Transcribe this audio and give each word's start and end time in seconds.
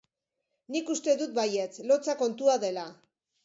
Nik 0.75 0.89
uste 0.93 1.15
dut 1.21 1.37
baietz, 1.41 1.77
lotsa 1.93 2.19
kontua 2.25 2.61
dela. 2.69 2.91